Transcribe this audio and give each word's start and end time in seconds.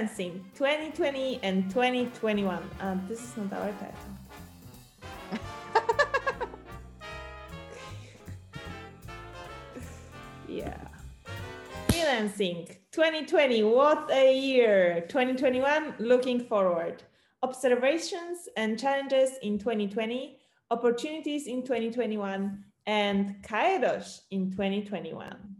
freelancing 0.00 0.40
2020 0.54 1.40
and 1.42 1.68
2021. 1.70 2.70
Um, 2.80 3.04
this 3.08 3.22
is 3.22 3.36
not 3.36 3.52
our 3.52 3.70
title. 3.72 3.94
yeah. 10.48 10.88
Freelancing 11.88 12.66
2020. 12.92 13.62
What 13.64 14.10
a 14.10 14.34
year. 14.34 15.04
2021. 15.08 15.96
Looking 15.98 16.40
forward. 16.40 17.02
Observations 17.42 18.48
and 18.56 18.78
challenges 18.78 19.32
in 19.42 19.58
2020. 19.58 20.38
Opportunities 20.70 21.46
in 21.46 21.62
2021 21.62 22.64
and 22.86 23.34
Kairos 23.42 24.20
in 24.30 24.50
2021. 24.50 25.59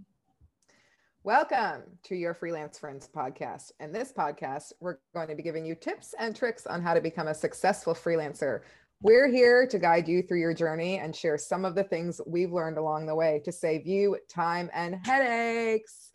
Welcome 1.22 1.82
to 2.04 2.14
your 2.16 2.32
Freelance 2.32 2.78
Friends 2.78 3.06
podcast. 3.14 3.72
In 3.78 3.92
this 3.92 4.10
podcast, 4.10 4.72
we're 4.80 4.96
going 5.14 5.28
to 5.28 5.34
be 5.34 5.42
giving 5.42 5.66
you 5.66 5.74
tips 5.74 6.14
and 6.18 6.34
tricks 6.34 6.66
on 6.66 6.80
how 6.80 6.94
to 6.94 7.00
become 7.02 7.28
a 7.28 7.34
successful 7.34 7.92
freelancer. 7.92 8.60
We're 9.02 9.30
here 9.30 9.66
to 9.66 9.78
guide 9.78 10.08
you 10.08 10.22
through 10.22 10.40
your 10.40 10.54
journey 10.54 10.98
and 10.98 11.14
share 11.14 11.36
some 11.36 11.66
of 11.66 11.74
the 11.74 11.84
things 11.84 12.22
we've 12.26 12.54
learned 12.54 12.78
along 12.78 13.04
the 13.04 13.14
way 13.14 13.42
to 13.44 13.52
save 13.52 13.86
you 13.86 14.16
time 14.30 14.70
and 14.72 14.96
headaches. 15.04 16.12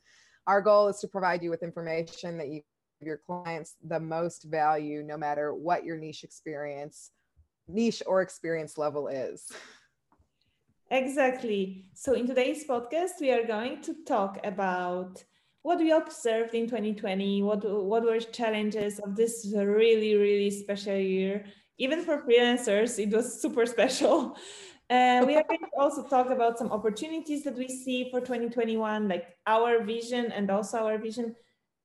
Our 0.48 0.60
goal 0.60 0.88
is 0.88 0.99
to 1.02 1.08
provide 1.08 1.44
you 1.44 1.52
with 1.52 1.62
information 1.62 2.40
that 2.40 2.48
you 2.48 2.62
give 2.99 3.08
your 3.08 3.22
clients 3.27 3.76
the 3.88 3.99
most 3.99 4.46
value, 4.46 5.04
no 5.04 5.18
matter 5.18 5.54
what 5.54 5.85
your 5.85 5.99
niche 5.99 6.24
experience, 6.24 7.12
niche 7.68 8.02
or 8.08 8.24
experience 8.24 8.76
level 8.76 9.08
is. 9.08 9.52
Exactly. 10.92 11.86
So, 11.94 12.14
in 12.14 12.28
today's 12.28 12.66
podcast, 12.66 13.20
we 13.20 13.32
are 13.32 13.46
going 13.46 13.82
to 13.82 13.96
talk 14.05 14.40
about 14.44 15.24
what 15.64 15.80
we 15.80 15.92
observed 15.92 16.54
in 16.54 16.68
2020, 16.68 17.42
what, 17.42 17.64
what 17.66 18.04
were 18.04 18.20
challenges 18.20 19.00
of 19.00 19.16
this 19.16 19.52
really, 19.52 20.16
really 20.16 20.52
special 20.52 20.96
year. 20.96 21.46
Even 21.80 22.04
for 22.04 22.22
freelancers, 22.22 23.00
it 23.00 23.14
was 23.16 23.42
super 23.42 23.66
special. 23.66 24.38
Uh, 24.88 25.24
we 25.26 25.36
are 25.36 25.44
going 25.50 25.60
to 25.60 25.80
also 25.80 26.08
talk 26.08 26.30
about 26.30 26.60
some 26.60 26.72
opportunities 26.72 27.44
that 27.44 27.58
we 27.58 27.68
see 27.68 28.08
for 28.12 28.20
2021, 28.20 29.08
like 29.08 29.36
our 29.48 29.84
vision 29.84 30.32
and 30.32 30.52
also 30.52 30.77
our 30.77 30.99
vision 30.99 31.36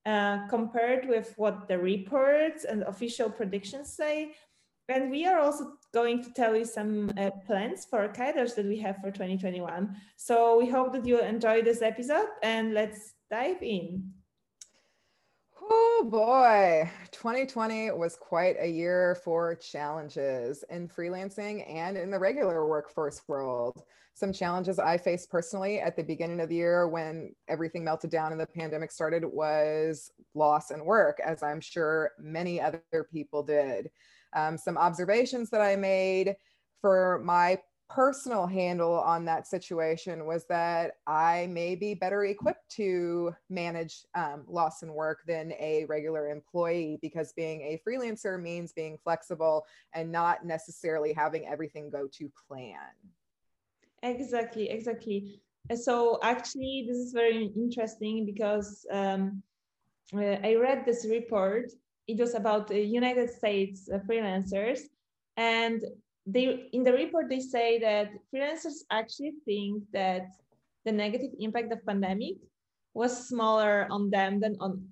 uh, 0.05 0.47
compared 0.49 1.07
with 1.09 1.33
what 1.35 1.67
the 1.67 1.79
reports 1.79 2.63
and 2.63 2.83
official 2.83 3.27
predictions 3.27 3.91
say. 3.91 4.35
And 4.89 5.09
we 5.09 5.25
are 5.25 5.39
also 5.39 5.73
going 5.93 6.23
to 6.23 6.31
tell 6.31 6.55
you 6.55 6.65
some 6.65 7.11
uh, 7.17 7.31
plans 7.45 7.85
for 7.89 8.07
Kairos 8.09 8.55
that 8.55 8.65
we 8.65 8.79
have 8.79 8.97
for 8.97 9.11
2021. 9.11 9.95
So 10.17 10.57
we 10.57 10.69
hope 10.69 10.93
that 10.93 11.05
you 11.05 11.19
enjoy 11.19 11.61
this 11.61 11.81
episode 11.81 12.27
and 12.43 12.73
let's 12.73 13.13
dive 13.29 13.61
in. 13.61 14.11
Oh 15.61 16.07
boy, 16.09 16.89
2020 17.11 17.91
was 17.91 18.17
quite 18.19 18.55
a 18.59 18.67
year 18.67 19.15
for 19.23 19.55
challenges 19.55 20.65
in 20.69 20.87
freelancing 20.87 21.69
and 21.69 21.95
in 21.97 22.09
the 22.09 22.19
regular 22.19 22.67
workforce 22.67 23.21
world. 23.27 23.83
Some 24.13 24.33
challenges 24.33 24.79
I 24.79 24.97
faced 24.97 25.29
personally 25.29 25.79
at 25.79 25.95
the 25.95 26.03
beginning 26.03 26.41
of 26.41 26.49
the 26.49 26.55
year 26.55 26.87
when 26.87 27.33
everything 27.47 27.83
melted 27.83 28.09
down 28.09 28.31
and 28.31 28.41
the 28.41 28.47
pandemic 28.47 28.91
started 28.91 29.23
was 29.23 30.11
loss 30.33 30.71
and 30.71 30.83
work, 30.83 31.19
as 31.23 31.43
I'm 31.43 31.61
sure 31.61 32.11
many 32.19 32.59
other 32.59 32.83
people 33.13 33.43
did 33.43 33.89
um, 34.33 34.57
some 34.57 34.77
observations 34.77 35.49
that 35.49 35.61
I 35.61 35.75
made 35.75 36.35
for 36.81 37.21
my 37.23 37.59
personal 37.93 38.47
handle 38.47 38.99
on 38.99 39.25
that 39.25 39.45
situation 39.45 40.25
was 40.25 40.45
that 40.45 40.93
I 41.07 41.47
may 41.47 41.75
be 41.75 41.93
better 41.93 42.23
equipped 42.23 42.69
to 42.77 43.35
manage 43.49 44.05
um, 44.15 44.45
loss 44.47 44.81
in 44.81 44.93
work 44.93 45.19
than 45.27 45.51
a 45.53 45.85
regular 45.89 46.29
employee 46.29 46.99
because 47.01 47.33
being 47.33 47.61
a 47.61 47.81
freelancer 47.85 48.41
means 48.41 48.71
being 48.71 48.97
flexible 49.03 49.65
and 49.93 50.09
not 50.09 50.45
necessarily 50.45 51.11
having 51.11 51.45
everything 51.47 51.89
go 51.89 52.07
to 52.13 52.31
plan. 52.47 52.77
Exactly, 54.03 54.69
exactly. 54.69 55.41
So 55.75 56.19
actually, 56.23 56.85
this 56.87 56.97
is 56.97 57.11
very 57.11 57.51
interesting 57.55 58.25
because 58.25 58.85
um, 58.89 59.43
uh, 60.13 60.37
I 60.43 60.55
read 60.55 60.85
this 60.85 61.05
report 61.09 61.71
it 62.11 62.19
was 62.19 62.35
about 62.35 62.67
the 62.67 62.79
United 62.79 63.29
States 63.29 63.89
uh, 63.89 63.99
freelancers, 64.07 64.79
and 65.37 65.81
they 66.25 66.69
in 66.73 66.83
the 66.83 66.93
report 66.93 67.29
they 67.29 67.39
say 67.39 67.79
that 67.79 68.11
freelancers 68.29 68.83
actually 68.91 69.33
think 69.45 69.83
that 69.93 70.27
the 70.85 70.91
negative 70.91 71.31
impact 71.39 71.71
of 71.71 71.85
pandemic 71.85 72.35
was 72.93 73.27
smaller 73.27 73.87
on 73.89 74.09
them 74.09 74.39
than 74.39 74.57
on 74.59 74.83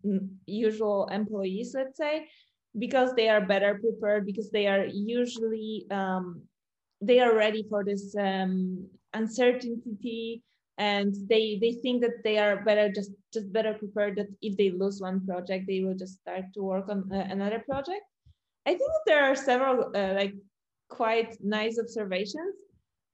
usual 0.45 1.07
employees, 1.11 1.75
let's 1.75 1.97
say, 1.97 2.27
because 2.77 3.13
they 3.13 3.27
are 3.27 3.41
better 3.41 3.75
prepared, 3.75 4.25
because 4.25 4.49
they 4.51 4.67
are 4.67 4.85
usually 4.85 5.85
um, 5.91 6.41
they 7.01 7.19
are 7.19 7.35
ready 7.35 7.65
for 7.69 7.83
this 7.83 8.15
um, 8.17 8.87
uncertainty 9.13 10.41
and 10.79 11.13
they 11.29 11.59
they 11.61 11.73
think 11.73 12.01
that 12.01 12.23
they 12.23 12.37
are 12.37 12.63
better 12.63 12.89
just 12.89 13.11
just 13.33 13.51
better 13.53 13.73
prepared 13.73 14.15
that 14.15 14.27
if 14.41 14.55
they 14.57 14.71
lose 14.71 15.01
one 15.01 15.25
project 15.25 15.65
they 15.67 15.81
will 15.83 15.93
just 15.93 16.19
start 16.21 16.45
to 16.53 16.63
work 16.63 16.87
on 16.89 17.07
uh, 17.11 17.27
another 17.29 17.59
project. 17.59 18.01
I 18.65 18.71
think 18.71 18.89
that 18.95 19.05
there 19.05 19.23
are 19.23 19.35
several 19.35 19.91
uh, 19.95 20.13
like 20.13 20.33
quite 20.89 21.37
nice 21.43 21.77
observations 21.79 22.55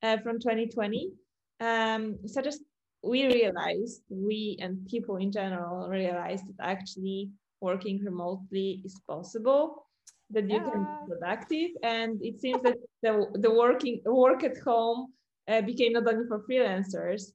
uh, 0.04 0.18
from 0.18 0.40
2020 0.40 1.12
um, 1.60 2.18
such 2.26 2.48
as 2.48 2.60
we 3.04 3.26
realized 3.26 4.02
we 4.10 4.58
and 4.62 4.86
people 4.88 5.18
in 5.18 5.32
general 5.32 5.90
realized 5.90 6.46
that 6.48 6.66
actually 6.66 7.30
working 7.62 8.00
remotely 8.04 8.82
is 8.86 9.00
possible 9.08 9.88
that 10.32 10.50
you 10.50 10.58
yeah. 10.58 10.70
can 10.70 10.84
be 10.84 11.14
productive. 11.14 11.72
And 11.84 12.20
it 12.24 12.42
seems 12.42 12.62
that 12.64 12.78
the, 13.04 13.28
the 13.36 13.52
working 13.52 14.02
work 14.06 14.44
at 14.44 14.58
home 14.58 15.14
uh, 15.48 15.62
became 15.62 15.94
not 15.94 16.08
only 16.08 16.28
for 16.28 16.44
freelancers 16.50 17.32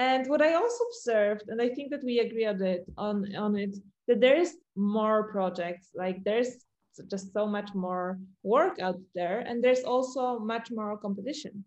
and 0.00 0.26
what 0.28 0.40
I 0.40 0.54
also 0.54 0.82
observed, 0.84 1.44
and 1.48 1.60
I 1.60 1.68
think 1.68 1.90
that 1.90 2.02
we 2.02 2.20
agree 2.20 2.46
on 2.46 2.62
it, 2.62 2.86
on, 2.96 3.36
on 3.36 3.54
it, 3.54 3.76
that 4.08 4.20
there 4.20 4.36
is 4.44 4.56
more 4.74 5.30
projects, 5.30 5.88
like 5.94 6.24
there's 6.24 6.52
just 7.10 7.34
so 7.34 7.46
much 7.46 7.74
more 7.74 8.18
work 8.42 8.78
out 8.80 8.98
there, 9.14 9.40
and 9.40 9.62
there's 9.62 9.84
also 9.84 10.38
much 10.38 10.70
more 10.70 10.96
competition. 10.96 11.64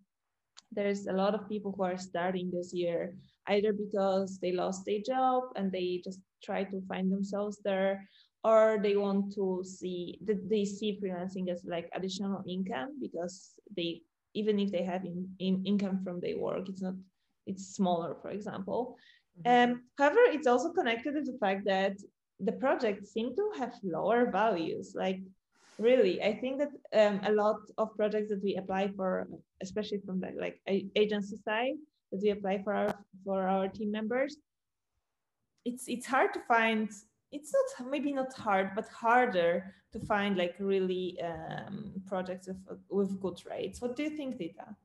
There's 0.71 1.05
a 1.05 1.13
lot 1.13 1.35
of 1.35 1.47
people 1.47 1.75
who 1.77 1.83
are 1.83 1.97
starting 1.97 2.49
this 2.49 2.73
year, 2.73 3.15
either 3.47 3.71
because 3.71 4.39
they 4.39 4.51
lost 4.51 4.83
their 4.83 5.01
job 5.05 5.43
and 5.55 5.71
they 5.71 6.01
just 6.03 6.19
try 6.43 6.63
to 6.63 6.81
find 6.87 7.11
themselves 7.11 7.59
there, 7.63 8.09
or 8.43 8.79
they 8.81 8.97
want 8.97 9.31
to 9.35 9.61
see 9.63 10.17
that 10.25 10.49
they 10.49 10.65
see 10.65 10.99
freelancing 10.99 11.51
as 11.51 11.61
like 11.65 11.87
additional 11.93 12.41
income 12.47 12.97
because 12.99 13.51
they 13.77 14.01
even 14.33 14.57
if 14.57 14.71
they 14.71 14.83
have 14.83 15.05
in, 15.05 15.29
in 15.37 15.63
income 15.63 16.01
from 16.03 16.19
their 16.19 16.39
work, 16.39 16.67
it's 16.67 16.81
not 16.81 16.95
it's 17.45 17.75
smaller, 17.75 18.15
for 18.21 18.29
example. 18.31 18.97
Mm-hmm. 19.45 19.71
Um, 19.71 19.81
however, 19.97 20.19
it's 20.27 20.47
also 20.47 20.71
connected 20.71 21.13
to 21.13 21.21
the 21.21 21.37
fact 21.39 21.65
that 21.65 21.97
the 22.39 22.51
projects 22.53 23.11
seem 23.11 23.35
to 23.35 23.51
have 23.57 23.73
lower 23.83 24.29
values. 24.29 24.93
Like, 24.95 25.21
really, 25.79 26.21
I 26.21 26.35
think 26.35 26.59
that 26.59 26.71
um, 26.93 27.21
a 27.25 27.31
lot 27.31 27.57
of 27.77 27.95
projects 27.95 28.29
that 28.29 28.43
we 28.43 28.55
apply 28.55 28.89
for, 28.95 29.27
especially 29.61 30.01
from 30.05 30.19
the 30.19 30.31
like 30.39 30.59
agency 30.95 31.37
side, 31.43 31.77
that 32.11 32.21
we 32.21 32.29
apply 32.29 32.61
for 32.63 32.73
our 32.73 32.93
for 33.23 33.47
our 33.47 33.67
team 33.67 33.91
members, 33.91 34.37
it's 35.65 35.87
it's 35.87 36.05
hard 36.05 36.33
to 36.33 36.41
find. 36.47 36.91
It's 37.31 37.51
not 37.51 37.89
maybe 37.89 38.13
not 38.13 38.31
hard, 38.33 38.75
but 38.75 38.87
harder 38.89 39.73
to 39.91 39.99
find 39.99 40.37
like 40.37 40.55
really 40.59 41.17
um, 41.21 41.93
projects 42.07 42.47
with 42.47 42.79
with 42.89 43.19
good 43.19 43.39
rates. 43.49 43.81
What 43.81 43.95
do 43.95 44.03
you 44.03 44.11
think, 44.11 44.37
Dita? 44.37 44.75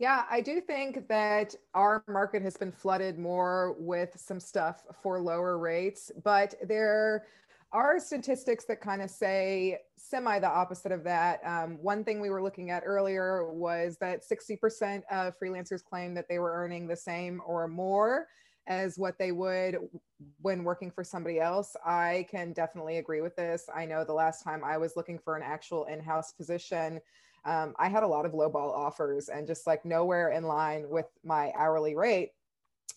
Yeah, 0.00 0.24
I 0.30 0.40
do 0.40 0.62
think 0.62 1.08
that 1.08 1.54
our 1.74 2.02
market 2.08 2.40
has 2.40 2.56
been 2.56 2.72
flooded 2.72 3.18
more 3.18 3.76
with 3.78 4.18
some 4.18 4.40
stuff 4.40 4.82
for 5.02 5.20
lower 5.20 5.58
rates, 5.58 6.10
but 6.24 6.54
there 6.66 7.26
are 7.70 8.00
statistics 8.00 8.64
that 8.64 8.80
kind 8.80 9.02
of 9.02 9.10
say 9.10 9.76
semi 9.98 10.38
the 10.38 10.48
opposite 10.48 10.90
of 10.90 11.04
that. 11.04 11.40
Um, 11.44 11.76
one 11.82 12.02
thing 12.02 12.18
we 12.18 12.30
were 12.30 12.42
looking 12.42 12.70
at 12.70 12.82
earlier 12.86 13.52
was 13.52 13.98
that 14.00 14.22
60% 14.26 15.02
of 15.10 15.34
freelancers 15.38 15.84
claim 15.84 16.14
that 16.14 16.30
they 16.30 16.38
were 16.38 16.54
earning 16.54 16.88
the 16.88 16.96
same 16.96 17.42
or 17.44 17.68
more 17.68 18.26
as 18.66 18.98
what 18.98 19.18
they 19.18 19.32
would 19.32 19.76
when 20.40 20.64
working 20.64 20.90
for 20.90 21.04
somebody 21.04 21.40
else. 21.40 21.76
I 21.84 22.26
can 22.30 22.54
definitely 22.54 22.96
agree 22.96 23.20
with 23.20 23.36
this. 23.36 23.68
I 23.74 23.84
know 23.84 24.04
the 24.04 24.14
last 24.14 24.44
time 24.44 24.64
I 24.64 24.78
was 24.78 24.96
looking 24.96 25.18
for 25.18 25.36
an 25.36 25.42
actual 25.42 25.84
in 25.84 26.00
house 26.00 26.32
position, 26.32 27.00
um, 27.44 27.74
I 27.78 27.88
had 27.88 28.02
a 28.02 28.08
lot 28.08 28.26
of 28.26 28.32
lowball 28.32 28.72
offers 28.72 29.28
and 29.28 29.46
just 29.46 29.66
like 29.66 29.84
nowhere 29.84 30.30
in 30.30 30.44
line 30.44 30.88
with 30.88 31.06
my 31.24 31.52
hourly 31.56 31.94
rate. 31.94 32.30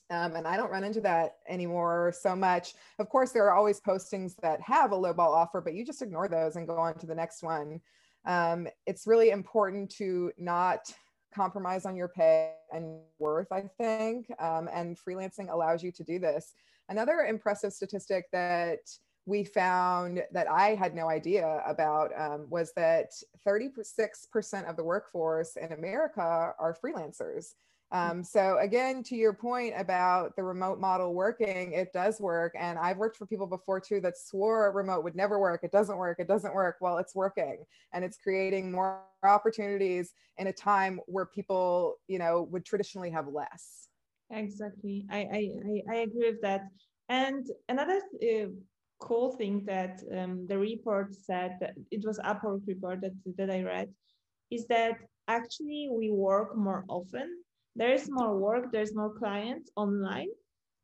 Um, 0.10 0.36
and 0.36 0.46
I 0.46 0.58
don't 0.58 0.72
run 0.72 0.84
into 0.84 1.02
that 1.02 1.38
anymore 1.48 2.14
so 2.18 2.36
much. 2.36 2.74
Of 3.00 3.10
course, 3.10 3.32
there 3.32 3.46
are 3.46 3.56
always 3.56 3.80
postings 3.80 4.36
that 4.42 4.60
have 4.62 4.92
a 4.92 4.98
lowball 4.98 5.34
offer, 5.34 5.62
but 5.62 5.74
you 5.74 5.86
just 5.86 6.02
ignore 6.02 6.28
those 6.28 6.56
and 6.56 6.68
go 6.68 6.78
on 6.78 6.98
to 7.00 7.06
the 7.06 7.16
next 7.16 7.42
one. 7.42 7.80
Um, 8.26 8.68
it's 8.86 9.08
really 9.08 9.32
important 9.32 9.90
to 9.98 10.32
not 10.38 10.92
compromise 11.34 11.86
on 11.86 11.96
your 11.96 12.10
pay 12.10 12.54
and 12.72 13.00
worth, 13.18 13.52
I 13.52 13.64
think. 13.78 14.28
Um, 14.40 14.70
and 14.72 14.98
freelancing 14.98 15.52
allows 15.52 15.84
you 15.84 15.92
to 15.94 16.04
do 16.04 16.20
this. 16.20 16.54
Another 16.90 17.26
impressive 17.28 17.74
statistic 17.74 18.26
that 18.32 18.80
we 19.26 19.44
found 19.44 20.24
that 20.32 20.50
I 20.50 20.76
had 20.76 20.94
no 20.94 21.10
idea 21.10 21.62
about 21.66 22.12
um, 22.18 22.48
was 22.50 22.74
that 22.74 23.12
36% 23.48 24.70
of 24.70 24.76
the 24.76 24.84
workforce 24.84 25.56
in 25.56 25.72
America 25.72 26.54
are 26.60 26.76
freelancers. 26.84 27.54
Um, 27.92 28.24
so 28.24 28.58
again, 28.60 29.04
to 29.04 29.16
your 29.16 29.34
point 29.34 29.76
about 29.78 30.36
the 30.36 30.44
remote 30.44 30.80
model 30.80 31.14
working, 31.14 31.74
it 31.74 31.94
does 31.94 32.20
work. 32.20 32.54
And 32.60 32.80
I've 32.80 32.98
worked 32.98 33.18
for 33.18 33.28
people 33.28 33.46
before 33.46 33.80
too 33.80 34.02
that 34.02 34.18
swore 34.18 34.72
remote 34.72 35.04
would 35.04 35.16
never 35.16 35.40
work. 35.40 35.64
It 35.64 35.72
doesn't 35.72 35.98
work. 35.98 36.20
It 36.20 36.28
doesn't 36.28 36.56
work. 36.56 36.78
Well, 36.82 36.98
it's 36.98 37.14
working 37.14 37.64
and 37.94 38.04
it's 38.04 38.18
creating 38.18 38.72
more 38.72 39.02
opportunities 39.24 40.14
in 40.38 40.48
a 40.48 40.54
time 40.54 41.00
where 41.06 41.28
people, 41.28 41.98
you 42.08 42.18
know, 42.18 42.48
would 42.52 42.66
traditionally 42.66 43.12
have 43.12 43.28
less. 43.28 43.90
Exactly. 44.32 45.06
I, 45.12 45.18
I, 45.18 45.82
I 45.92 45.96
agree 45.98 46.32
with 46.32 46.42
that. 46.42 46.64
And 47.10 47.46
another 47.70 48.02
uh, 48.24 48.48
cool 49.08 49.30
thing 49.40 49.64
that 49.66 50.02
um, 50.18 50.48
the 50.48 50.58
report 50.58 51.14
said 51.14 51.58
that 51.62 51.74
it 51.92 52.02
was 52.08 52.20
Upwork 52.20 52.62
report 52.68 53.02
that, 53.02 53.16
that 53.38 53.50
I 53.50 53.62
read 53.64 53.90
is 54.50 54.66
that 54.68 54.96
actually 55.28 55.90
we 55.92 56.12
work 56.12 56.56
more 56.56 56.84
often 56.88 57.28
there 57.76 57.94
is 57.94 58.10
more 58.10 58.38
work, 58.38 58.72
there's 58.72 58.96
more 58.96 59.14
clients 59.14 59.72
online, 59.76 60.30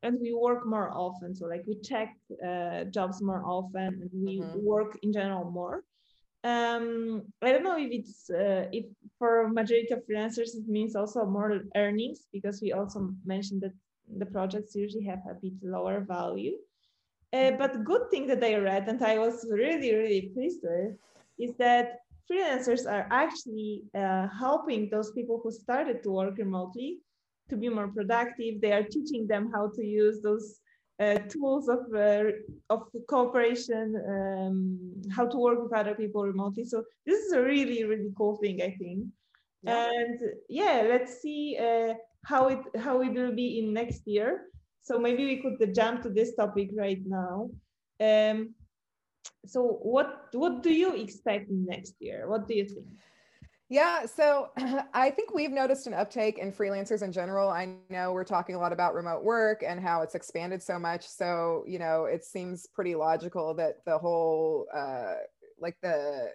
and 0.01 0.18
we 0.19 0.33
work 0.33 0.66
more 0.66 0.89
often. 0.92 1.36
So 1.36 1.45
like 1.45 1.63
we 1.68 1.80
check 1.81 2.16
uh, 2.45 2.86
jobs 2.86 3.21
more 3.21 3.44
often, 3.45 4.01
and 4.01 4.10
we 4.13 4.39
mm-hmm. 4.39 4.60
work 4.63 4.98
in 5.04 5.13
general 5.13 5.51
more. 5.51 5.83
Um, 6.44 7.24
I 7.42 7.51
don't 7.51 7.63
know 7.63 7.77
if 7.77 7.92
it's 7.92 8.30
uh, 8.30 8.66
if 8.71 8.86
for 9.19 9.50
majority 9.50 9.94
of 9.94 10.06
freelancers 10.07 10.56
it 10.56 10.68
means 10.68 10.95
also 10.95 11.25
more 11.25 11.62
earnings 11.75 12.27
because 12.31 12.62
we 12.62 12.71
also 12.71 13.10
mentioned 13.25 13.62
that 13.62 13.74
the 14.18 14.25
projects 14.25 14.74
usually 14.74 15.04
have 15.04 15.19
a 15.30 15.36
bit 15.36 15.54
lower 15.62 16.00
value. 16.00 16.57
Uh, 17.31 17.51
but 17.51 17.83
good 17.83 18.09
thing 18.09 18.25
that 18.27 18.43
I 18.43 18.55
read 18.55 18.87
and 18.87 19.03
I 19.03 19.19
was 19.19 19.45
really 19.51 19.93
really 19.93 20.31
pleased 20.33 20.61
with 20.63 20.95
is 21.37 21.55
that 21.57 21.99
freelancers 22.29 22.85
are 22.85 23.07
actually 23.11 23.83
uh, 23.95 24.27
helping 24.27 24.89
those 24.89 25.11
people 25.11 25.39
who 25.43 25.51
started 25.51 26.01
to 26.03 26.11
work 26.11 26.37
remotely 26.37 26.99
to 27.49 27.57
be 27.57 27.69
more 27.69 27.87
productive. 27.87 28.61
They 28.61 28.71
are 28.71 28.83
teaching 28.83 29.27
them 29.27 29.51
how 29.53 29.71
to 29.75 29.83
use 29.83 30.21
those 30.21 30.59
uh, 30.99 31.19
tools 31.29 31.69
of 31.69 31.79
uh, 31.95 32.31
of 32.69 32.87
cooperation, 33.07 33.95
um, 34.15 35.11
how 35.11 35.25
to 35.25 35.37
work 35.37 35.61
with 35.63 35.73
other 35.73 35.95
people 35.95 36.23
remotely. 36.23 36.65
So 36.65 36.83
this 37.05 37.19
is 37.25 37.31
a 37.31 37.41
really 37.41 37.83
really 37.83 38.11
cool 38.17 38.35
thing, 38.37 38.61
I 38.61 38.75
think. 38.79 39.05
Yeah. 39.63 39.89
And 39.89 40.19
yeah, 40.49 40.83
let's 40.87 41.21
see 41.21 41.57
uh, 41.57 41.93
how 42.25 42.47
it 42.47 42.59
how 42.77 43.01
it 43.01 43.13
will 43.13 43.33
be 43.33 43.59
in 43.59 43.73
next 43.73 44.07
year. 44.07 44.45
So 44.81 44.97
maybe 44.97 45.25
we 45.25 45.37
could 45.41 45.75
jump 45.75 46.01
to 46.03 46.09
this 46.09 46.35
topic 46.35 46.71
right 46.75 47.01
now. 47.05 47.49
Um, 47.99 48.55
so 49.45 49.79
what 49.81 50.27
what 50.33 50.63
do 50.63 50.73
you 50.73 50.95
expect 50.95 51.49
next 51.49 51.95
year 51.99 52.27
what 52.27 52.47
do 52.47 52.55
you 52.55 52.65
think 52.65 52.87
yeah, 53.71 54.07
so 54.07 54.49
I 54.95 55.11
think 55.11 55.31
we've 55.31 55.51
noticed 55.51 55.85
an 55.85 55.93
uptake 55.93 56.39
in 56.39 56.51
freelancers 56.51 57.03
in 57.03 57.11
general. 57.11 57.49
I 57.49 57.75
know 57.89 58.11
we're 58.13 58.23
talking 58.23 58.55
a 58.55 58.59
lot 58.59 58.73
about 58.73 58.95
remote 58.95 59.23
work 59.23 59.63
and 59.65 59.79
how 59.79 60.01
it's 60.01 60.15
expanded 60.15 60.63
so 60.63 60.79
much. 60.79 61.07
So, 61.07 61.63
you 61.67 61.77
know, 61.77 62.05
it 62.05 62.25
seems 62.25 62.65
pretty 62.73 62.95
logical 62.95 63.53
that 63.53 63.85
the 63.85 63.95
whole, 63.99 64.65
uh, 64.75 65.13
like 65.59 65.77
the, 65.83 66.31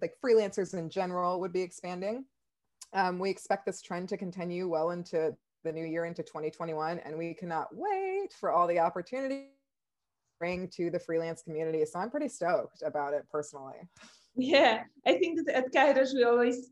like 0.00 0.14
freelancers 0.24 0.74
in 0.74 0.88
general 0.88 1.40
would 1.40 1.52
be 1.52 1.60
expanding. 1.60 2.24
Um, 2.92 3.18
we 3.18 3.30
expect 3.30 3.66
this 3.66 3.82
trend 3.82 4.08
to 4.10 4.16
continue 4.16 4.68
well 4.68 4.90
into 4.90 5.36
the 5.66 5.72
new 5.72 5.84
year, 5.84 6.06
into 6.06 6.22
2021, 6.22 7.00
and 7.00 7.18
we 7.18 7.34
cannot 7.34 7.68
wait 7.72 8.32
for 8.32 8.50
all 8.50 8.66
the 8.66 8.78
opportunities 8.78 9.50
bring 10.38 10.68
to 10.68 10.90
the 10.90 10.98
freelance 10.98 11.42
community. 11.42 11.84
So 11.84 11.98
I'm 11.98 12.10
pretty 12.10 12.28
stoked 12.28 12.82
about 12.82 13.14
it 13.14 13.24
personally. 13.30 13.76
Yeah, 14.36 14.82
I 15.06 15.14
think 15.14 15.46
that 15.46 15.56
at 15.56 15.72
Kairos 15.72 16.14
we 16.14 16.24
always 16.24 16.70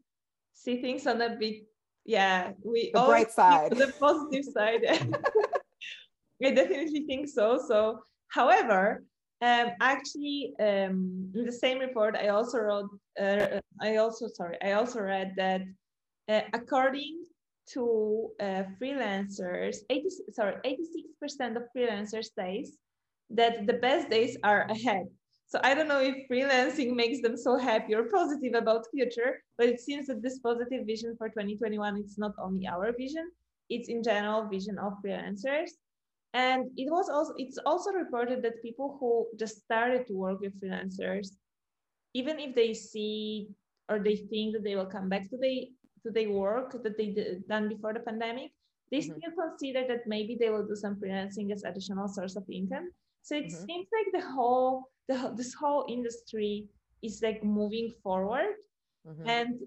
see 0.52 0.80
things 0.80 1.06
on 1.06 1.20
a 1.20 1.36
bit, 1.36 1.64
yeah, 2.04 2.52
we 2.62 2.90
the 2.92 3.00
bright 3.00 3.30
side, 3.30 3.72
the 3.72 3.92
positive 3.98 4.44
side. 4.44 4.84
I 6.44 6.50
definitely 6.50 7.06
think 7.06 7.28
so. 7.28 7.58
So, 7.66 8.00
however, 8.28 9.02
um, 9.40 9.68
actually, 9.80 10.54
um, 10.60 11.32
in 11.34 11.44
the 11.46 11.52
same 11.52 11.78
report, 11.78 12.16
I 12.16 12.28
also 12.28 12.58
wrote, 12.58 12.90
uh, 13.20 13.60
I 13.80 13.96
also 13.96 14.28
sorry, 14.28 14.58
I 14.62 14.72
also 14.72 15.00
read 15.00 15.32
that 15.36 15.62
uh, 16.28 16.42
according 16.52 17.23
to 17.72 18.28
uh, 18.40 18.64
freelancers, 18.80 19.78
80, 19.90 20.08
sorry, 20.32 20.56
86% 21.24 21.56
of 21.56 21.62
freelancers 21.76 22.26
says 22.34 22.76
that 23.30 23.66
the 23.66 23.74
best 23.74 24.10
days 24.10 24.36
are 24.44 24.62
ahead. 24.70 25.06
So 25.46 25.60
I 25.62 25.74
don't 25.74 25.88
know 25.88 26.00
if 26.00 26.28
freelancing 26.30 26.94
makes 26.94 27.20
them 27.20 27.36
so 27.36 27.56
happy 27.56 27.94
or 27.94 28.04
positive 28.04 28.54
about 28.54 28.86
future, 28.90 29.42
but 29.56 29.68
it 29.68 29.80
seems 29.80 30.06
that 30.06 30.22
this 30.22 30.38
positive 30.38 30.86
vision 30.86 31.14
for 31.16 31.28
2021 31.28 31.96
it's 31.96 32.18
not 32.18 32.32
only 32.42 32.66
our 32.66 32.92
vision, 32.92 33.30
it's 33.70 33.88
in 33.88 34.02
general 34.02 34.48
vision 34.48 34.78
of 34.78 34.94
freelancers. 35.04 35.70
And 36.32 36.70
it 36.76 36.90
was 36.90 37.08
also 37.08 37.34
it's 37.36 37.58
also 37.64 37.92
reported 37.92 38.42
that 38.42 38.62
people 38.62 38.96
who 38.98 39.28
just 39.38 39.62
started 39.62 40.06
to 40.08 40.14
work 40.14 40.40
with 40.40 40.60
freelancers, 40.60 41.28
even 42.14 42.40
if 42.40 42.54
they 42.54 42.74
see 42.74 43.48
or 43.88 43.98
they 44.00 44.16
think 44.16 44.54
that 44.54 44.64
they 44.64 44.74
will 44.74 44.90
come 44.90 45.08
back 45.08 45.28
to 45.30 45.36
the 45.36 45.68
to 46.04 46.10
their 46.10 46.30
work 46.30 46.80
that 46.82 46.96
they 46.96 47.08
did 47.08 47.48
done 47.48 47.68
before 47.68 47.92
the 47.92 48.00
pandemic, 48.00 48.52
they 48.90 48.98
mm-hmm. 48.98 49.16
still 49.18 49.32
consider 49.36 49.86
that 49.88 50.06
maybe 50.06 50.36
they 50.38 50.50
will 50.50 50.66
do 50.66 50.76
some 50.76 50.96
freelancing 50.96 51.52
as 51.52 51.64
additional 51.64 52.06
source 52.06 52.36
of 52.36 52.44
income 52.50 52.90
so 53.24 53.34
it 53.34 53.46
mm-hmm. 53.46 53.64
seems 53.64 53.88
like 53.90 54.12
the 54.12 54.30
whole 54.30 54.90
the 55.08 55.32
this 55.34 55.54
whole 55.54 55.86
industry 55.88 56.68
is 57.02 57.20
like 57.22 57.42
moving 57.42 57.90
forward. 58.02 58.56
Mm-hmm. 59.08 59.28
And 59.28 59.60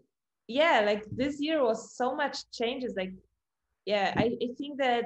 yeah, 0.48 0.82
like 0.86 1.04
this 1.12 1.42
year 1.42 1.64
was 1.64 1.96
so 1.96 2.16
much 2.16 2.50
changes. 2.52 2.94
Like, 2.96 3.14
yeah, 3.86 4.14
I, 4.16 4.38
I 4.42 4.50
think 4.58 4.78
that 4.78 5.06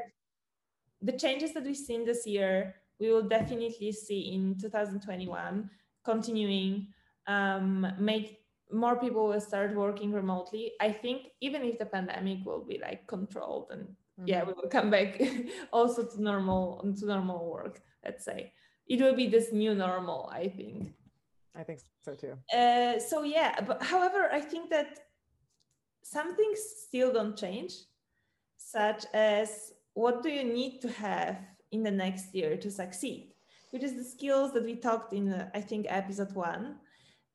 the 1.01 1.13
changes 1.13 1.54
that 1.54 1.63
we've 1.63 1.75
seen 1.75 2.06
this 2.06 2.28
year, 2.28 2.75
we 3.00 3.10
will 3.10 3.28
definitely 3.28 3.92
see 3.92 4.33
in 4.33 4.57
2021 4.60 5.69
continuing 6.04 6.88
um, 7.28 7.88
make 8.00 8.41
more 8.71 8.95
people 8.95 9.27
will 9.27 9.41
start 9.41 9.75
working 9.75 10.12
remotely 10.12 10.73
i 10.79 10.91
think 10.91 11.27
even 11.41 11.63
if 11.63 11.77
the 11.77 11.85
pandemic 11.85 12.39
will 12.45 12.63
be 12.63 12.79
like 12.81 13.06
controlled 13.07 13.68
and 13.71 13.83
mm-hmm. 13.83 14.27
yeah 14.27 14.44
we 14.44 14.54
will 14.54 14.69
come 14.69 14.90
back 14.90 15.21
also 15.73 16.06
to 16.06 16.21
normal 16.21 16.81
to 16.97 17.06
normal 17.06 17.51
work 17.51 17.81
let's 18.04 18.25
say. 18.25 18.54
It 18.87 18.99
will 18.99 19.16
be 19.16 19.28
this 19.28 19.54
new 19.54 19.73
normal 19.75 20.30
i 20.33 20.47
think. 20.47 20.94
I 21.56 21.63
think 21.63 21.80
so 22.04 22.16
too. 22.16 22.33
Uh, 22.54 22.99
so 22.99 23.23
yeah 23.23 23.61
but 23.61 23.83
however 23.83 24.30
i 24.31 24.40
think 24.40 24.69
that 24.69 24.99
some 26.04 26.35
things 26.35 26.59
still 26.87 27.13
don't 27.13 27.37
change 27.37 27.73
such 28.57 29.06
as 29.13 29.73
what 29.94 30.23
do 30.23 30.30
you 30.30 30.44
need 30.44 30.81
to 30.81 30.90
have 30.92 31.37
in 31.71 31.83
the 31.83 31.92
next 31.92 32.33
year 32.33 32.57
to 32.57 32.71
succeed 32.71 33.33
which 33.71 33.83
is 33.83 33.95
the 33.95 34.04
skills 34.04 34.51
that 34.54 34.63
we 34.63 34.75
talked 34.75 35.13
in 35.13 35.31
uh, 35.31 35.49
i 35.54 35.61
think 35.61 35.85
episode 35.90 36.33
one 36.33 36.75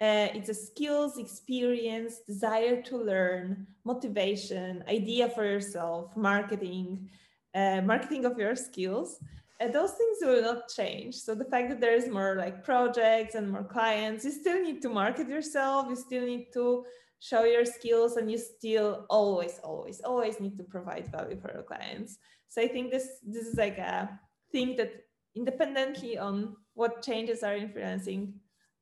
uh, 0.00 0.28
it's 0.34 0.50
a 0.50 0.54
skills 0.54 1.16
experience 1.16 2.20
desire 2.26 2.82
to 2.82 2.98
learn 2.98 3.66
motivation 3.84 4.84
idea 4.88 5.28
for 5.28 5.44
yourself 5.44 6.14
marketing 6.16 7.08
uh, 7.54 7.80
marketing 7.80 8.26
of 8.26 8.38
your 8.38 8.54
skills. 8.54 9.18
And 9.58 9.72
those 9.72 9.92
things 9.92 10.18
will 10.20 10.42
not 10.42 10.68
change. 10.68 11.14
So 11.14 11.34
the 11.34 11.46
fact 11.46 11.70
that 11.70 11.80
there 11.80 11.94
is 11.94 12.10
more 12.10 12.36
like 12.36 12.62
projects 12.62 13.34
and 13.34 13.50
more 13.50 13.64
clients 13.64 14.22
you 14.24 14.32
still 14.32 14.62
need 14.62 14.82
to 14.82 14.90
market 14.90 15.28
yourself. 15.28 15.86
You 15.88 15.96
still 15.96 16.26
need 16.26 16.48
to 16.52 16.84
show 17.20 17.44
your 17.44 17.64
skills 17.64 18.16
and 18.16 18.30
you 18.30 18.36
still 18.36 19.06
always 19.08 19.58
always 19.64 20.02
always 20.02 20.38
need 20.40 20.58
to 20.58 20.64
provide 20.64 21.10
value 21.10 21.40
for 21.40 21.50
your 21.54 21.62
clients. 21.62 22.18
So 22.48 22.60
i 22.60 22.68
think 22.68 22.90
this 22.90 23.08
this 23.24 23.46
is 23.46 23.56
like 23.56 23.78
a 23.78 24.20
thing 24.52 24.76
that 24.76 24.92
independently 25.34 26.18
on 26.18 26.56
what 26.74 27.02
changes 27.02 27.42
are 27.42 27.54
in 27.54 27.68
freelancing 27.70 28.34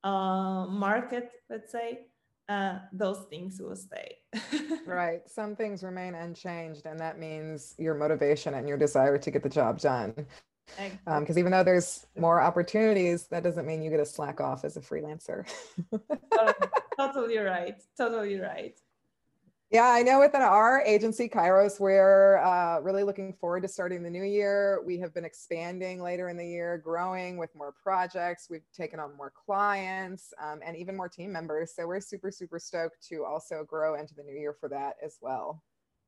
uh, 0.04 0.66
market 0.66 1.30
let's 1.50 1.72
say 1.72 2.06
uh, 2.48 2.78
those 2.92 3.24
things 3.30 3.58
will 3.58 3.74
stay. 3.74 4.16
right. 4.86 5.22
Some 5.26 5.56
things 5.56 5.82
remain 5.82 6.14
unchanged, 6.14 6.84
and 6.84 7.00
that 7.00 7.18
means 7.18 7.74
your 7.78 7.94
motivation 7.94 8.52
and 8.52 8.68
your 8.68 8.76
desire 8.76 9.16
to 9.16 9.30
get 9.30 9.42
the 9.42 9.48
job 9.48 9.80
done. 9.80 10.14
Because 11.06 11.36
um, 11.36 11.38
even 11.38 11.52
though 11.52 11.64
there's 11.64 12.06
more 12.18 12.40
opportunities 12.40 13.26
that 13.28 13.42
doesn't 13.42 13.66
mean 13.66 13.82
you 13.82 13.90
get 13.90 13.96
to 13.96 14.06
slack 14.06 14.40
off 14.40 14.64
as 14.64 14.76
a 14.76 14.80
freelancer. 14.80 15.46
Totally 16.98 17.38
right. 17.38 17.76
Totally 17.96 18.38
right 18.38 18.78
yeah 19.74 19.90
i 19.90 20.02
know 20.02 20.20
within 20.20 20.40
our 20.40 20.80
agency 20.82 21.28
kairos 21.28 21.80
we're 21.80 22.38
uh, 22.38 22.78
really 22.80 23.02
looking 23.02 23.32
forward 23.32 23.62
to 23.62 23.68
starting 23.68 24.02
the 24.04 24.10
new 24.10 24.22
year. 24.22 24.80
We 24.86 24.98
have 25.00 25.12
been 25.12 25.24
expanding 25.24 26.00
later 26.00 26.28
in 26.28 26.36
the 26.36 26.46
year 26.46 26.78
growing 26.78 27.38
with 27.38 27.54
more 27.56 27.72
projects. 27.72 28.46
We've 28.48 28.70
taken 28.72 29.00
on 29.00 29.16
more 29.16 29.32
clients 29.44 30.32
um, 30.40 30.60
and 30.64 30.76
even 30.76 30.96
more 30.96 31.08
team 31.08 31.32
members. 31.32 31.74
So 31.74 31.88
we're 31.88 32.00
super 32.00 32.30
super 32.30 32.60
stoked 32.60 33.04
to 33.08 33.24
also 33.24 33.64
grow 33.64 33.96
into 33.96 34.14
the 34.14 34.22
new 34.22 34.38
year 34.38 34.54
for 34.58 34.68
that 34.68 34.94
as 35.04 35.18
well. 35.20 35.62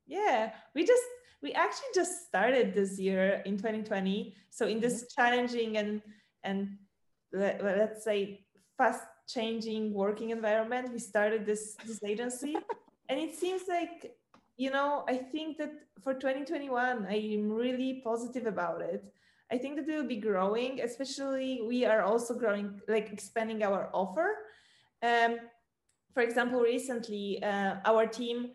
Yeah 0.06 0.52
we 0.75 0.85
just 0.85 1.02
we 1.42 1.52
actually 1.52 1.92
just 1.94 2.26
started 2.28 2.73
this 2.73 2.99
year 2.99 3.42
in 3.44 3.56
2020 3.56 4.35
so 4.50 4.66
in 4.66 4.78
this 4.78 4.94
mm-hmm. 4.94 5.20
challenging 5.20 5.76
and 5.76 6.02
and 6.44 6.76
let, 7.32 7.62
let's 7.62 8.04
say 8.04 8.46
fast 8.78 9.02
changing 9.28 9.92
working 9.92 10.30
environment 10.30 10.92
we 10.92 11.00
started 11.00 11.44
this 11.44 11.76
this 11.85 12.00
agency 12.04 12.56
and 13.08 13.20
it 13.20 13.34
seems 13.34 13.62
like 13.68 14.16
you 14.56 14.70
know 14.70 15.04
i 15.08 15.16
think 15.16 15.58
that 15.58 15.72
for 16.02 16.14
2021 16.14 17.06
i'm 17.08 17.52
really 17.52 18.00
positive 18.04 18.46
about 18.46 18.80
it. 18.80 19.12
I 19.48 19.58
think 19.58 19.76
that 19.76 19.86
we 19.86 19.94
will 19.94 20.08
be 20.08 20.16
growing 20.16 20.80
especially 20.80 21.60
we 21.62 21.84
are 21.84 22.02
also 22.02 22.34
growing 22.34 22.80
like 22.88 23.12
expanding 23.12 23.62
our 23.62 23.90
offer. 23.94 24.28
Um, 25.02 25.38
for 26.14 26.22
example 26.22 26.60
recently 26.60 27.40
uh, 27.42 27.76
our 27.84 28.06
team 28.06 28.50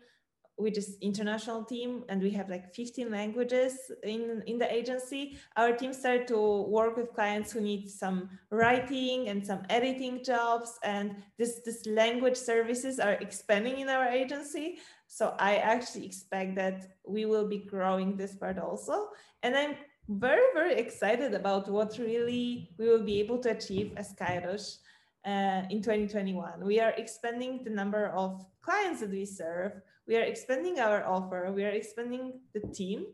which 0.62 0.78
is 0.78 0.96
international 1.00 1.64
team 1.64 2.04
and 2.08 2.22
we 2.22 2.30
have 2.30 2.48
like 2.48 2.74
15 2.74 3.10
languages 3.10 3.90
in 4.02 4.42
in 4.46 4.58
the 4.58 4.72
agency. 4.72 5.36
Our 5.56 5.72
team 5.72 5.92
started 5.92 6.26
to 6.28 6.62
work 6.62 6.96
with 6.96 7.12
clients 7.12 7.52
who 7.52 7.60
need 7.60 7.90
some 7.90 8.30
writing 8.50 9.28
and 9.28 9.44
some 9.44 9.62
editing 9.68 10.24
jobs 10.24 10.78
and 10.82 11.16
this 11.38 11.60
this 11.64 11.84
language 11.86 12.36
services 12.36 12.98
are 12.98 13.16
expanding 13.20 13.80
in 13.80 13.88
our 13.88 14.08
agency. 14.08 14.78
So 15.06 15.34
i 15.38 15.56
actually 15.56 16.06
expect 16.06 16.56
that 16.56 16.96
we 17.06 17.26
will 17.26 17.48
be 17.48 17.58
growing 17.58 18.16
this 18.16 18.34
part 18.34 18.58
also. 18.58 19.08
And 19.42 19.56
i'm 19.56 19.74
very 20.08 20.42
very 20.52 20.74
excited 20.74 21.32
about 21.34 21.68
what 21.68 21.96
really 21.98 22.70
we 22.78 22.88
will 22.88 23.04
be 23.04 23.20
able 23.20 23.38
to 23.38 23.50
achieve 23.50 23.92
as 23.96 24.14
kairos 24.14 24.78
uh, 25.24 25.62
in 25.70 25.80
2021 25.80 26.64
we 26.64 26.80
are 26.80 26.92
expanding 26.96 27.62
the 27.64 27.70
number 27.70 28.08
of 28.08 28.44
clients 28.62 29.00
that 29.00 29.10
we 29.10 29.24
serve 29.24 29.80
we 30.06 30.16
are 30.16 30.22
expanding 30.22 30.78
our 30.78 31.04
offer 31.06 31.50
we 31.52 31.64
are 31.64 31.70
expanding 31.70 32.40
the 32.54 32.60
team 32.72 33.06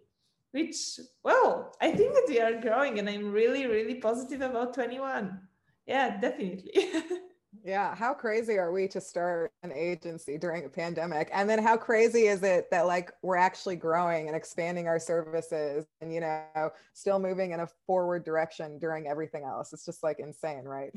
which 0.53 0.99
well 1.25 1.75
i 1.81 1.91
think 1.91 2.15
that 2.15 2.27
we 2.29 2.41
are 2.41 2.61
growing 2.61 2.99
and 2.99 3.09
i'm 3.09 3.31
really 3.33 3.67
really 3.67 3.97
positive 3.97 4.41
about 4.41 4.75
21 4.75 5.39
yeah 5.87 6.19
definitely. 6.21 6.73
Yeah 7.65 7.95
how 7.95 8.15
crazy 8.15 8.59
are 8.59 8.73
we 8.73 8.89
to 8.89 9.01
start 9.01 9.51
an 9.63 9.73
agency 9.73 10.39
during 10.39 10.65
a 10.65 10.69
pandemic? 10.69 11.29
And 11.33 11.49
then 11.49 11.63
how 11.63 11.77
crazy 11.77 12.27
is 12.27 12.43
it 12.43 12.71
that 12.71 12.87
like 12.87 13.11
we're 13.23 13.37
actually 13.37 13.77
growing 13.77 14.29
and 14.29 14.37
expanding 14.37 14.87
our 14.87 14.99
services 14.99 15.87
and 16.01 16.13
you 16.13 16.21
know 16.21 16.71
still 16.93 17.19
moving 17.19 17.53
in 17.53 17.61
a 17.61 17.69
forward 17.87 18.25
direction 18.25 18.79
during 18.79 19.07
everything 19.07 19.45
else? 19.45 19.73
It's 19.73 19.85
just 19.85 20.03
like 20.03 20.19
insane 20.21 20.65
right? 20.65 20.91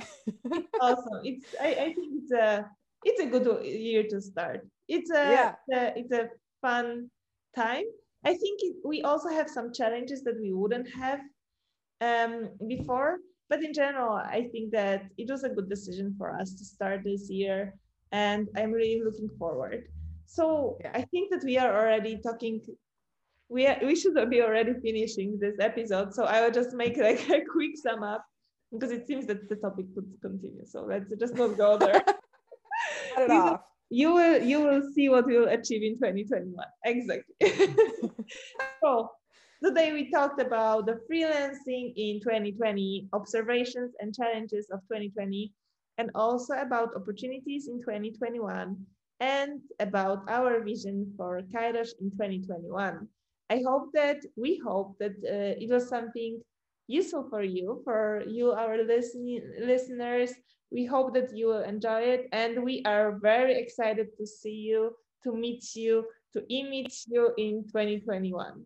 Awesome. 0.81 1.21
It's 1.23 1.45
I, 1.59 1.67
I 1.67 1.93
think 1.93 2.13
it's 2.21 2.31
a 2.31 2.69
it's 3.03 3.21
a 3.21 3.25
good 3.25 3.65
year 3.65 4.03
to 4.07 4.21
start 4.21 4.61
it's 4.91 5.09
a, 5.09 5.31
yeah. 5.31 5.53
it's 5.67 5.77
a, 5.77 5.99
it's 5.99 6.11
a 6.11 6.29
fun 6.61 7.09
time. 7.55 7.85
I 8.25 8.33
think 8.33 8.59
it, 8.61 8.75
we 8.83 9.01
also 9.03 9.29
have 9.29 9.49
some 9.49 9.73
challenges 9.73 10.21
that 10.23 10.35
we 10.39 10.51
wouldn't 10.51 10.89
have 10.93 11.21
um, 12.01 12.49
before, 12.67 13.17
but 13.49 13.63
in 13.63 13.73
general, 13.73 14.15
I 14.15 14.49
think 14.51 14.71
that 14.71 15.05
it 15.17 15.29
was 15.29 15.43
a 15.43 15.49
good 15.49 15.69
decision 15.69 16.13
for 16.17 16.35
us 16.35 16.53
to 16.55 16.65
start 16.65 17.01
this 17.05 17.29
year, 17.29 17.73
and 18.11 18.49
I'm 18.57 18.71
really 18.71 19.01
looking 19.01 19.29
forward. 19.39 19.83
So 20.25 20.77
yeah. 20.81 20.91
I 20.93 21.03
think 21.03 21.31
that 21.31 21.43
we 21.43 21.57
are 21.57 21.73
already 21.73 22.19
talking. 22.21 22.61
We 23.47 23.67
are, 23.67 23.77
we 23.81 23.95
should 23.95 24.15
be 24.29 24.41
already 24.41 24.73
finishing 24.81 25.39
this 25.39 25.55
episode. 25.59 26.13
So 26.13 26.25
I 26.25 26.41
will 26.41 26.51
just 26.51 26.73
make 26.73 26.97
like 26.97 27.29
a 27.37 27.41
quick 27.45 27.71
sum 27.75 28.03
up 28.03 28.25
because 28.71 28.91
it 28.91 29.07
seems 29.07 29.25
that 29.27 29.49
the 29.49 29.55
topic 29.55 29.85
could 29.95 30.09
continue. 30.21 30.65
So 30.65 30.83
let's 30.83 31.13
just 31.15 31.35
not 31.35 31.57
go 31.57 31.77
there. 31.77 32.03
Cut 33.13 33.23
it 33.23 33.31
off. 33.31 33.61
you 33.89 34.13
will 34.13 34.41
you 34.41 34.61
will 34.61 34.81
see 34.93 35.09
what 35.09 35.25
we'll 35.25 35.49
achieve 35.49 35.83
in 35.83 35.95
2021 35.95 36.55
exactly. 36.85 37.35
So 38.81 39.11
today 39.63 39.91
we 39.93 40.09
talked 40.09 40.41
about 40.41 40.85
the 40.85 40.99
freelancing 41.09 41.93
in 41.95 42.19
2020 42.21 43.09
observations 43.13 43.93
and 43.99 44.15
challenges 44.15 44.69
of 44.71 44.79
2020 44.89 45.51
and 45.97 46.09
also 46.15 46.53
about 46.55 46.95
opportunities 46.95 47.67
in 47.67 47.79
2021 47.81 48.75
and 49.19 49.61
about 49.79 50.23
our 50.29 50.63
vision 50.63 51.13
for 51.15 51.41
kairos 51.53 51.93
in 52.01 52.09
2021 52.11 53.07
i 53.51 53.61
hope 53.67 53.93
that 53.93 54.17
we 54.35 54.57
hope 54.65 54.97
that 54.97 55.13
uh, 55.29 55.53
it 55.61 55.69
was 55.69 55.87
something 55.87 56.41
useful 56.87 57.27
for 57.29 57.43
you 57.43 57.81
for 57.83 58.23
you 58.25 58.51
our 58.51 58.81
listening 58.83 59.43
listeners 59.61 60.33
we 60.71 60.85
hope 60.85 61.13
that 61.13 61.35
you 61.35 61.47
will 61.47 61.63
enjoy 61.63 62.01
it. 62.01 62.29
And 62.31 62.63
we 62.63 62.83
are 62.85 63.19
very 63.19 63.59
excited 63.59 64.07
to 64.17 64.25
see 64.25 64.55
you, 64.55 64.95
to 65.23 65.33
meet 65.33 65.75
you, 65.75 66.05
to 66.33 66.43
image 66.49 67.03
you 67.07 67.31
in 67.37 67.63
2021. 67.67 68.65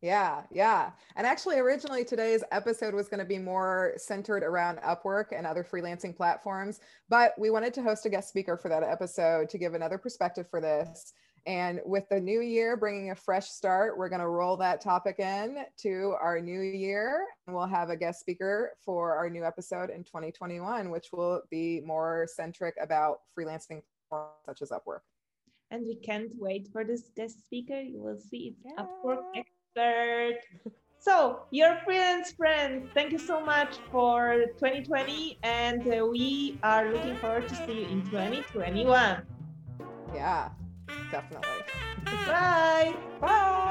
Yeah, 0.00 0.42
yeah. 0.50 0.90
And 1.16 1.26
actually, 1.26 1.58
originally 1.58 2.04
today's 2.04 2.44
episode 2.52 2.92
was 2.92 3.08
going 3.08 3.20
to 3.20 3.24
be 3.24 3.38
more 3.38 3.94
centered 3.96 4.42
around 4.42 4.78
Upwork 4.78 5.26
and 5.32 5.46
other 5.46 5.64
freelancing 5.64 6.14
platforms, 6.14 6.80
but 7.08 7.32
we 7.38 7.48
wanted 7.48 7.72
to 7.74 7.82
host 7.82 8.04
a 8.04 8.10
guest 8.10 8.28
speaker 8.28 8.58
for 8.58 8.68
that 8.68 8.82
episode 8.82 9.48
to 9.48 9.56
give 9.56 9.72
another 9.72 9.96
perspective 9.96 10.46
for 10.50 10.60
this. 10.60 11.14
And 11.46 11.80
with 11.84 12.08
the 12.08 12.18
new 12.18 12.40
year 12.40 12.76
bringing 12.76 13.10
a 13.10 13.14
fresh 13.14 13.48
start, 13.48 13.98
we're 13.98 14.08
going 14.08 14.20
to 14.20 14.28
roll 14.28 14.56
that 14.56 14.80
topic 14.80 15.16
in 15.18 15.64
to 15.78 16.14
our 16.20 16.40
new 16.40 16.60
year. 16.60 17.26
And 17.46 17.54
we'll 17.54 17.66
have 17.66 17.90
a 17.90 17.96
guest 17.96 18.20
speaker 18.20 18.72
for 18.80 19.14
our 19.14 19.28
new 19.28 19.44
episode 19.44 19.90
in 19.90 20.04
2021, 20.04 20.90
which 20.90 21.08
will 21.12 21.42
be 21.50 21.82
more 21.84 22.26
centric 22.34 22.74
about 22.80 23.20
freelancing 23.36 23.82
platforms 24.08 24.32
such 24.46 24.62
as 24.62 24.70
Upwork. 24.70 25.00
And 25.70 25.84
we 25.86 25.96
can't 25.96 26.30
wait 26.38 26.68
for 26.72 26.82
this 26.82 27.10
guest 27.14 27.44
speaker. 27.44 27.78
You 27.78 28.00
will 28.00 28.18
see 28.18 28.54
it's 28.54 28.64
yeah. 28.64 28.84
Upwork 28.84 29.24
expert. 29.34 30.40
So, 30.98 31.42
your 31.50 31.78
freelance 31.84 32.32
friends, 32.32 32.88
thank 32.94 33.12
you 33.12 33.18
so 33.18 33.38
much 33.38 33.76
for 33.92 34.46
2020, 34.56 35.38
and 35.42 35.86
uh, 35.86 36.06
we 36.06 36.58
are 36.62 36.90
looking 36.90 37.16
forward 37.16 37.46
to 37.48 37.54
see 37.66 37.80
you 37.80 37.88
in 37.88 38.02
2021. 38.06 39.20
Yeah 40.14 40.48
definitely. 41.10 41.48
Bye. 42.26 42.94
Bye. 43.20 43.70